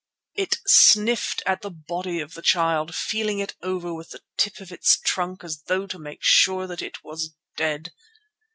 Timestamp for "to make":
5.85-6.23